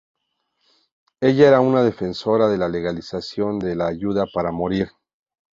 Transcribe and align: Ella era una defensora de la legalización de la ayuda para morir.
Ella 1.19 1.45
era 1.49 1.59
una 1.59 1.83
defensora 1.83 2.47
de 2.47 2.57
la 2.57 2.67
legalización 2.69 3.59
de 3.59 3.75
la 3.75 3.85
ayuda 3.85 4.25
para 4.33 4.51
morir. 4.51 4.89